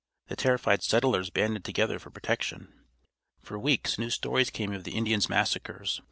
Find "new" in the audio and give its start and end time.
3.99-4.09